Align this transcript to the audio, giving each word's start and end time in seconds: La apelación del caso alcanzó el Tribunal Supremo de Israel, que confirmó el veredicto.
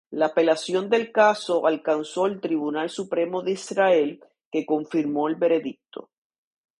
La 0.09 0.25
apelación 0.25 0.89
del 0.89 1.11
caso 1.11 1.67
alcanzó 1.67 2.25
el 2.25 2.41
Tribunal 2.41 2.89
Supremo 2.89 3.43
de 3.43 3.51
Israel, 3.51 4.19
que 4.51 4.65
confirmó 4.65 5.27
el 5.27 5.35
veredicto. 5.35 6.09